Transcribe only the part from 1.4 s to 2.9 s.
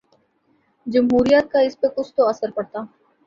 کا اس پہ کچھ تو اثر پڑتا۔